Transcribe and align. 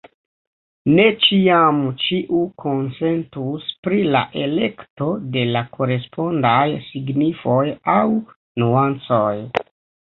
Ne 0.99 1.03
ĉiam 1.25 1.81
ĉiu 2.05 2.39
konsentus 2.63 3.69
pri 3.89 4.01
la 4.17 4.23
elekto 4.47 5.13
de 5.37 5.45
la 5.53 5.65
korespondaj 5.79 6.67
signifoj 6.91 7.65
aŭ 8.01 8.05
nuancoj. 8.63 9.35